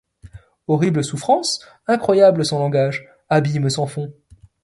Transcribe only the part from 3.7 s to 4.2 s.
fond!